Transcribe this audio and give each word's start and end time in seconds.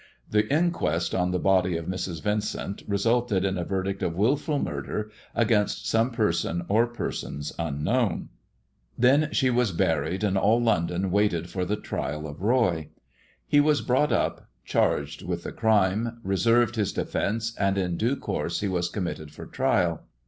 The 0.31 0.51
inquest 0.51 1.13
on 1.13 1.29
the 1.29 1.37
body 1.37 1.77
of 1.77 1.85
Mrs. 1.85 2.23
Vincent 2.23 2.81
resulted 2.87 3.45
in 3.45 3.55
a 3.59 3.63
verdict 3.63 4.01
of 4.01 4.15
wilful 4.15 4.57
murder 4.57 5.11
against 5.35 5.87
some 5.87 6.09
person 6.09 6.65
or 6.69 6.87
persons 6.87 7.51
"'Corao 7.55 7.57
to 7.57 7.63
my 7.63 7.69
brother's 7.69 7.79
room.'" 7.79 7.87
unknown. 8.17 8.29
Then 8.97 9.29
she 9.31 9.51
was 9.51 9.71
buried, 9.71 10.23
and 10.23 10.39
all 10.39 10.59
London 10.59 11.11
waited 11.11 11.51
for 11.51 11.65
the 11.65 11.75
trial 11.75 12.25
of 12.27 12.41
Roy. 12.41 12.89
He 13.45 13.59
was 13.59 13.83
brought 13.83 14.11
up 14.11 14.47
charged 14.65 15.21
with 15.21 15.43
the 15.43 15.51
crime, 15.51 16.19
reserved 16.23 16.77
his 16.77 16.91
defence, 16.91 17.55
and 17.59 17.77
in 17.77 17.95
due 17.95 18.15
course 18.15 18.61
he 18.61 18.67
was 18.67 18.89
com 18.89 19.03
mitted 19.03 19.29
for 19.29 19.45
trial. 19.45 20.01